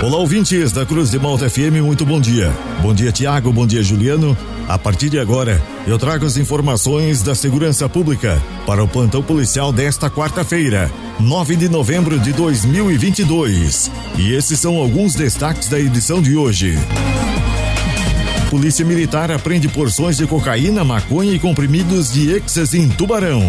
Olá, 0.00 0.16
ouvintes 0.16 0.70
da 0.70 0.86
Cruz 0.86 1.10
de 1.10 1.18
Malta 1.18 1.50
FM, 1.50 1.82
muito 1.82 2.06
bom 2.06 2.20
dia. 2.20 2.52
Bom 2.80 2.94
dia, 2.94 3.10
Tiago, 3.10 3.52
bom 3.52 3.66
dia, 3.66 3.82
Juliano. 3.82 4.38
A 4.68 4.78
partir 4.78 5.08
de 5.08 5.18
agora, 5.18 5.60
eu 5.88 5.98
trago 5.98 6.24
as 6.24 6.36
informações 6.36 7.20
da 7.20 7.34
segurança 7.34 7.88
pública 7.88 8.40
para 8.64 8.82
o 8.82 8.86
plantão 8.86 9.24
policial 9.24 9.72
desta 9.72 10.08
quarta-feira, 10.08 10.88
9 11.18 11.56
de 11.56 11.68
novembro 11.68 12.16
de 12.20 12.32
2022. 12.32 13.90
E 14.16 14.32
esses 14.32 14.60
são 14.60 14.76
alguns 14.76 15.16
destaques 15.16 15.68
da 15.68 15.80
edição 15.80 16.22
de 16.22 16.36
hoje. 16.36 16.78
Polícia 18.50 18.84
Militar 18.84 19.32
apreende 19.32 19.68
porções 19.68 20.16
de 20.16 20.28
cocaína, 20.28 20.84
maconha 20.84 21.32
e 21.32 21.40
comprimidos 21.40 22.12
de 22.12 22.30
êxtase 22.30 22.78
em 22.78 22.88
Tubarão. 22.88 23.42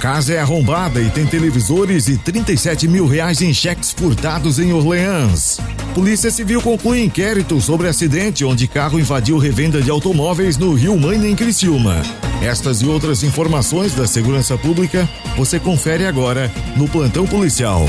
Casa 0.00 0.32
é 0.32 0.40
arrombada 0.40 1.00
e 1.00 1.10
tem 1.10 1.26
televisores 1.26 2.08
e 2.08 2.16
37 2.16 2.88
mil 2.88 3.06
reais 3.06 3.40
em 3.40 3.54
cheques 3.54 3.92
furtados 3.92 4.58
em 4.58 4.72
Orleans. 4.72 5.60
Polícia 5.94 6.30
Civil 6.30 6.62
conclui 6.62 7.04
inquérito 7.04 7.60
sobre 7.60 7.86
acidente 7.86 8.46
onde 8.46 8.66
carro 8.66 8.98
invadiu 8.98 9.36
revenda 9.36 9.82
de 9.82 9.90
automóveis 9.90 10.56
no 10.56 10.72
Rio 10.72 10.98
Mãe, 10.98 11.18
em 11.26 11.36
Criciúma. 11.36 12.00
Estas 12.40 12.80
e 12.80 12.86
outras 12.86 13.22
informações 13.22 13.94
da 13.94 14.06
segurança 14.06 14.56
pública 14.56 15.06
você 15.36 15.60
confere 15.60 16.06
agora 16.06 16.50
no 16.76 16.88
Plantão 16.88 17.26
Policial. 17.26 17.86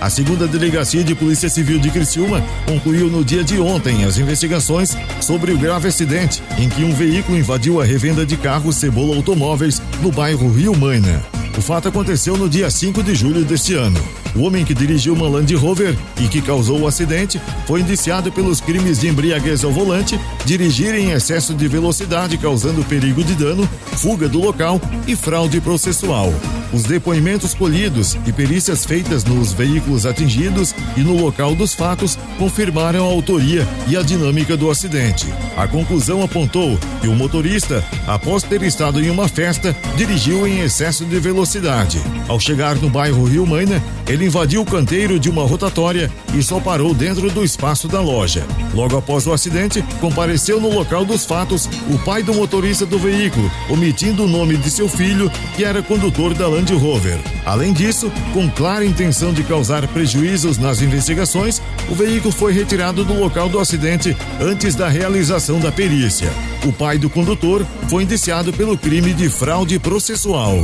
A 0.00 0.08
segunda 0.08 0.46
delegacia 0.46 1.02
de 1.02 1.14
Polícia 1.14 1.48
Civil 1.48 1.80
de 1.80 1.90
Criciúma 1.90 2.40
concluiu 2.66 3.08
no 3.08 3.24
dia 3.24 3.42
de 3.42 3.58
ontem 3.58 4.04
as 4.04 4.16
investigações 4.16 4.96
sobre 5.20 5.52
o 5.52 5.58
grave 5.58 5.88
acidente 5.88 6.40
em 6.56 6.68
que 6.68 6.84
um 6.84 6.94
veículo 6.94 7.36
invadiu 7.36 7.80
a 7.80 7.84
revenda 7.84 8.24
de 8.24 8.36
carros 8.36 8.76
Cebola 8.76 9.16
Automóveis 9.16 9.82
no 10.00 10.12
bairro 10.12 10.52
Rio 10.52 10.74
Maina. 10.76 11.20
O 11.58 11.60
fato 11.60 11.88
aconteceu 11.88 12.36
no 12.36 12.48
dia 12.48 12.70
5 12.70 13.02
de 13.02 13.14
julho 13.14 13.44
deste 13.44 13.74
ano. 13.74 14.00
O 14.34 14.42
homem 14.42 14.64
que 14.64 14.74
dirigiu 14.74 15.14
uma 15.14 15.28
Land 15.28 15.54
Rover 15.54 15.96
e 16.20 16.28
que 16.28 16.40
causou 16.40 16.80
o 16.80 16.86
acidente 16.86 17.40
foi 17.66 17.80
indiciado 17.80 18.30
pelos 18.30 18.60
crimes 18.60 19.00
de 19.00 19.08
embriaguez 19.08 19.64
ao 19.64 19.72
volante, 19.72 20.18
dirigir 20.44 20.94
em 20.94 21.10
excesso 21.10 21.54
de 21.54 21.66
velocidade 21.66 22.38
causando 22.38 22.84
perigo 22.84 23.24
de 23.24 23.34
dano, 23.34 23.68
fuga 23.96 24.28
do 24.28 24.40
local 24.40 24.80
e 25.06 25.16
fraude 25.16 25.60
processual. 25.60 26.32
Os 26.72 26.84
depoimentos 26.84 27.52
colhidos 27.52 28.16
e 28.26 28.32
perícias 28.32 28.84
feitas 28.84 29.24
nos 29.24 29.52
veículos 29.52 30.06
atingidos 30.06 30.72
e 30.96 31.00
no 31.00 31.20
local 31.20 31.54
dos 31.54 31.74
fatos 31.74 32.16
confirmaram 32.38 33.04
a 33.04 33.08
autoria 33.08 33.66
e 33.88 33.96
a 33.96 34.02
dinâmica 34.02 34.56
do 34.56 34.70
acidente. 34.70 35.26
A 35.56 35.66
conclusão 35.66 36.22
apontou 36.22 36.78
que 37.00 37.08
o 37.08 37.14
motorista, 37.14 37.84
após 38.06 38.44
ter 38.44 38.62
estado 38.62 39.00
em 39.00 39.10
uma 39.10 39.26
festa, 39.26 39.74
dirigiu 39.96 40.46
em 40.46 40.60
excesso 40.60 41.04
de 41.04 41.18
velocidade. 41.18 42.00
Ao 42.28 42.38
chegar 42.38 42.76
no 42.76 42.88
bairro 42.88 43.24
Rio 43.24 43.46
Maina, 43.46 43.82
ele 44.06 44.19
invadiu 44.22 44.62
o 44.62 44.64
canteiro 44.64 45.18
de 45.18 45.28
uma 45.28 45.44
rotatória 45.44 46.10
e 46.34 46.42
só 46.42 46.60
parou 46.60 46.94
dentro 46.94 47.30
do 47.30 47.44
espaço 47.44 47.88
da 47.88 48.00
loja. 48.00 48.46
Logo 48.74 48.96
após 48.96 49.26
o 49.26 49.32
acidente, 49.32 49.82
compareceu 50.00 50.60
no 50.60 50.72
local 50.72 51.04
dos 51.04 51.24
fatos 51.24 51.68
o 51.88 51.98
pai 51.98 52.22
do 52.22 52.34
motorista 52.34 52.84
do 52.86 52.98
veículo, 52.98 53.50
omitindo 53.68 54.24
o 54.24 54.28
nome 54.28 54.56
de 54.56 54.70
seu 54.70 54.88
filho, 54.88 55.30
que 55.56 55.64
era 55.64 55.82
condutor 55.82 56.34
da 56.34 56.48
Land 56.48 56.72
Rover. 56.74 57.18
Além 57.44 57.72
disso, 57.72 58.10
com 58.32 58.48
clara 58.50 58.84
intenção 58.84 59.32
de 59.32 59.42
causar 59.42 59.86
prejuízos 59.88 60.58
nas 60.58 60.82
investigações, 60.82 61.60
o 61.88 61.94
veículo 61.94 62.32
foi 62.32 62.52
retirado 62.52 63.04
do 63.04 63.14
local 63.14 63.48
do 63.48 63.58
acidente 63.58 64.16
antes 64.40 64.74
da 64.74 64.88
realização 64.88 65.58
da 65.58 65.72
perícia. 65.72 66.30
O 66.66 66.72
pai 66.72 66.98
do 66.98 67.08
condutor 67.08 67.66
foi 67.88 68.02
indiciado 68.02 68.52
pelo 68.52 68.76
crime 68.76 69.12
de 69.14 69.28
fraude 69.28 69.78
processual. 69.78 70.58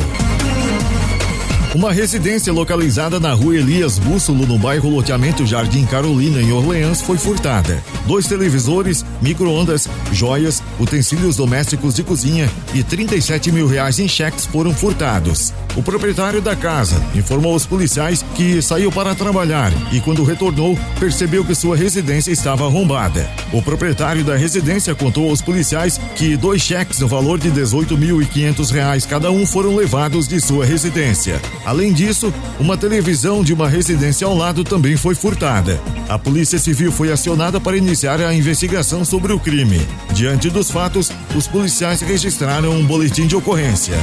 Uma 1.76 1.92
residência 1.92 2.50
localizada 2.50 3.20
na 3.20 3.34
rua 3.34 3.54
Elias 3.54 3.98
Bússolo, 3.98 4.46
no 4.46 4.58
bairro 4.58 4.88
Loteamento 4.88 5.44
Jardim 5.44 5.84
Carolina, 5.84 6.40
em 6.40 6.50
Orleans, 6.50 7.02
foi 7.02 7.18
furtada. 7.18 7.84
Dois 8.06 8.26
televisores, 8.26 9.04
micro-ondas, 9.20 9.86
joias, 10.10 10.62
utensílios 10.80 11.36
domésticos 11.36 11.94
de 11.94 12.02
cozinha 12.02 12.50
e 12.72 12.82
37 12.82 13.52
mil 13.52 13.66
reais 13.66 13.98
em 13.98 14.08
cheques 14.08 14.46
foram 14.46 14.72
furtados. 14.72 15.52
O 15.76 15.82
proprietário 15.82 16.40
da 16.40 16.56
casa 16.56 16.96
informou 17.14 17.52
aos 17.52 17.66
policiais 17.66 18.24
que 18.34 18.62
saiu 18.62 18.90
para 18.90 19.14
trabalhar 19.14 19.70
e, 19.92 20.00
quando 20.00 20.24
retornou, 20.24 20.78
percebeu 20.98 21.44
que 21.44 21.54
sua 21.54 21.76
residência 21.76 22.32
estava 22.32 22.64
arrombada. 22.64 23.28
O 23.52 23.60
proprietário 23.60 24.24
da 24.24 24.34
residência 24.34 24.94
contou 24.94 25.28
aos 25.28 25.42
policiais 25.42 26.00
que 26.14 26.38
dois 26.38 26.62
cheques 26.62 27.00
no 27.00 27.06
valor 27.06 27.38
de 27.38 27.50
18 27.50 27.98
mil 27.98 28.22
e 28.22 28.24
quinhentos 28.24 28.70
reais 28.70 29.04
cada 29.04 29.30
um 29.30 29.46
foram 29.46 29.76
levados 29.76 30.26
de 30.26 30.40
sua 30.40 30.64
residência. 30.64 31.38
Além 31.66 31.92
disso, 31.92 32.32
uma 32.60 32.78
televisão 32.78 33.42
de 33.42 33.52
uma 33.52 33.68
residência 33.68 34.24
ao 34.24 34.36
lado 34.36 34.62
também 34.62 34.96
foi 34.96 35.16
furtada. 35.16 35.80
A 36.08 36.16
Polícia 36.16 36.60
Civil 36.60 36.92
foi 36.92 37.10
acionada 37.10 37.60
para 37.60 37.76
iniciar 37.76 38.20
a 38.20 38.32
investigação 38.32 39.04
sobre 39.04 39.32
o 39.32 39.40
crime. 39.40 39.84
Diante 40.14 40.48
dos 40.48 40.70
fatos, 40.70 41.10
os 41.34 41.48
policiais 41.48 42.00
registraram 42.02 42.70
um 42.70 42.86
boletim 42.86 43.26
de 43.26 43.34
ocorrência. 43.34 43.96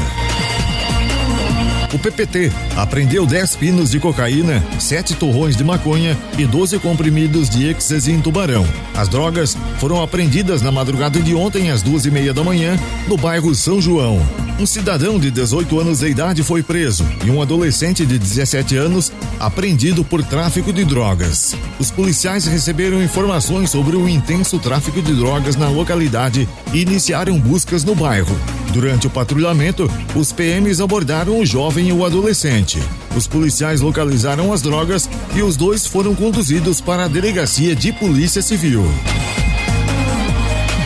O 1.94 2.00
PPT 2.00 2.52
apreendeu 2.76 3.24
10 3.24 3.56
pinos 3.56 3.92
de 3.92 4.00
cocaína, 4.00 4.64
7 4.80 5.14
torrões 5.14 5.56
de 5.56 5.64
maconha 5.64 6.18
e 6.40 6.46
12 6.48 6.80
comprimidos 6.80 7.48
de 7.48 7.68
êxtase 7.68 8.12
em 8.12 8.20
Tubarão. 8.20 8.66
As 8.96 9.08
drogas 9.08 9.56
foram 9.78 10.02
apreendidas 10.02 10.64
na 10.64 10.72
madrugada 10.72 11.22
de 11.22 11.36
ontem 11.36 11.70
às 11.70 11.84
duas 11.84 12.08
e 12.08 12.12
meia 12.12 12.34
da 12.34 12.44
manhã 12.44 12.80
no 13.08 13.16
bairro 13.16 13.54
São 13.54 13.80
João. 13.80 14.20
Um 14.60 14.66
cidadão 14.66 15.20
de 15.20 15.30
18 15.30 15.80
anos 15.80 16.00
de 16.00 16.08
idade 16.08 16.42
foi 16.42 16.64
preso 16.64 17.06
e 17.24 17.30
um 17.30 17.42
adolescente 17.44 18.08
de 18.08 18.18
17 18.18 18.76
anos 18.76 19.12
apreendido 19.40 20.04
por 20.04 20.24
tráfico 20.24 20.74
de 20.74 20.84
drogas. 20.84 21.56
Os 21.80 21.92
policiais 21.92 22.48
receberam 22.48 23.04
informações 23.04 23.70
sobre 23.70 23.96
o 23.96 24.10
intenso 24.10 24.58
tráfico 24.58 25.00
de 25.00 25.14
drogas 25.14 25.56
na 25.56 25.70
localidade 25.70 26.50
e 26.74 26.82
iniciaram 26.82 27.40
buscas 27.40 27.84
no 27.84 27.94
bairro. 27.94 28.36
Durante 28.74 29.06
o 29.06 29.10
patrulhamento, 29.10 29.88
os 30.16 30.32
PMs 30.32 30.82
abordaram 30.82 31.40
o 31.40 31.46
jovem 31.46 31.90
e 31.90 31.94
o 31.94 32.04
adolescente. 32.04 32.80
Os 33.16 33.28
policiais 33.28 33.82
localizaram 33.82 34.52
as 34.52 34.64
drogas 34.64 35.08
e 35.36 35.44
os 35.44 35.56
dois 35.56 35.86
foram 35.86 36.16
conduzidos 36.16 36.82
para 36.82 37.06
a 37.06 37.08
delegacia 37.08 37.76
de 37.76 37.94
Polícia 37.94 38.42
Civil. 38.42 38.84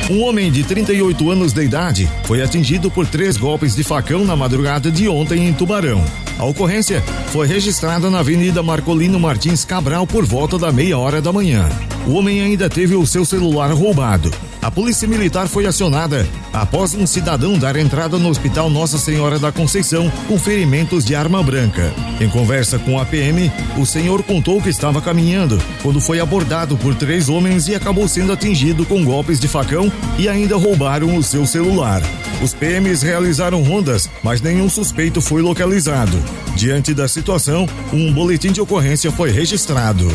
Um 0.09 0.21
homem 0.21 0.51
de 0.51 0.65
38 0.65 1.31
anos 1.31 1.53
de 1.53 1.63
idade 1.63 2.09
foi 2.25 2.41
atingido 2.41 2.91
por 2.91 3.07
três 3.07 3.37
golpes 3.37 3.73
de 3.73 3.83
facão 3.85 4.25
na 4.25 4.35
madrugada 4.35 4.91
de 4.91 5.07
ontem 5.07 5.47
em 5.47 5.53
Tubarão. 5.53 6.03
A 6.37 6.43
ocorrência 6.43 7.01
foi 7.31 7.47
registrada 7.47 8.09
na 8.09 8.19
Avenida 8.19 8.61
Marcolino 8.61 9.17
Martins 9.17 9.63
Cabral 9.63 10.05
por 10.05 10.25
volta 10.25 10.57
da 10.57 10.73
meia 10.73 10.97
hora 10.97 11.21
da 11.21 11.31
manhã. 11.31 11.69
O 12.07 12.13
homem 12.13 12.39
ainda 12.39 12.69
teve 12.69 12.95
o 12.95 13.05
seu 13.05 13.25
celular 13.25 13.69
roubado. 13.73 14.31
A 14.61 14.71
polícia 14.71 15.05
militar 15.05 15.49
foi 15.49 15.65
acionada 15.65 16.25
após 16.53 16.93
um 16.93 17.05
cidadão 17.05 17.59
dar 17.59 17.75
entrada 17.75 18.17
no 18.17 18.29
Hospital 18.29 18.69
Nossa 18.69 18.97
Senhora 18.97 19.37
da 19.37 19.51
Conceição 19.51 20.09
com 20.25 20.39
ferimentos 20.39 21.03
de 21.03 21.13
arma 21.13 21.43
branca. 21.43 21.93
Em 22.21 22.29
conversa 22.29 22.79
com 22.79 22.97
a 22.97 23.05
PM, 23.05 23.51
o 23.77 23.85
senhor 23.85 24.23
contou 24.23 24.61
que 24.61 24.69
estava 24.69 25.01
caminhando 25.01 25.61
quando 25.83 25.99
foi 25.99 26.21
abordado 26.21 26.77
por 26.77 26.95
três 26.95 27.27
homens 27.27 27.67
e 27.67 27.75
acabou 27.75 28.07
sendo 28.07 28.31
atingido 28.31 28.85
com 28.85 29.03
golpes 29.03 29.37
de 29.37 29.49
facão 29.49 29.91
e 30.17 30.29
ainda 30.29 30.55
roubaram 30.55 31.17
o 31.17 31.21
seu 31.21 31.45
celular. 31.45 32.01
Os 32.41 32.53
PMs 32.53 33.03
realizaram 33.03 33.61
rondas, 33.63 34.09
mas 34.23 34.39
nenhum 34.39 34.69
suspeito 34.69 35.19
foi 35.21 35.41
localizado. 35.41 36.17
Diante 36.55 36.93
da 36.93 37.07
situação, 37.09 37.67
um 37.91 38.13
boletim 38.13 38.53
de 38.53 38.61
ocorrência 38.61 39.11
foi 39.11 39.29
registrado. 39.29 40.07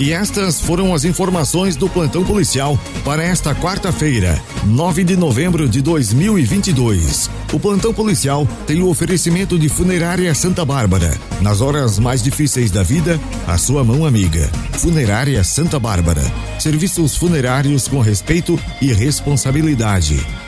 E 0.00 0.14
estas 0.14 0.58
foram 0.58 0.94
as 0.94 1.04
informações 1.04 1.76
do 1.76 1.86
plantão 1.86 2.24
policial 2.24 2.80
para 3.04 3.22
esta 3.22 3.54
quarta-feira, 3.54 4.42
9 4.64 5.04
de 5.04 5.14
novembro 5.14 5.68
de 5.68 5.82
2022. 5.82 7.28
O 7.52 7.60
plantão 7.60 7.92
policial 7.92 8.48
tem 8.66 8.80
o 8.80 8.88
oferecimento 8.88 9.58
de 9.58 9.68
Funerária 9.68 10.34
Santa 10.34 10.64
Bárbara. 10.64 11.14
Nas 11.42 11.60
horas 11.60 11.98
mais 11.98 12.22
difíceis 12.22 12.70
da 12.70 12.82
vida, 12.82 13.20
a 13.46 13.58
sua 13.58 13.84
mão 13.84 14.06
amiga. 14.06 14.50
Funerária 14.72 15.44
Santa 15.44 15.78
Bárbara. 15.78 16.22
Serviços 16.58 17.14
funerários 17.14 17.86
com 17.86 18.00
respeito 18.00 18.58
e 18.80 18.94
responsabilidade. 18.94 20.26